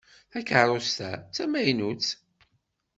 [0.31, 2.07] Takeṛṛust-a d tamaynutt.